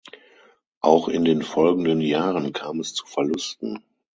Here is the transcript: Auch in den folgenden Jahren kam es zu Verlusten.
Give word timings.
Auch 0.79 1.09
in 1.09 1.25
den 1.25 1.43
folgenden 1.43 2.01
Jahren 2.01 2.53
kam 2.53 2.79
es 2.79 2.95
zu 2.95 3.05
Verlusten. 3.05 3.85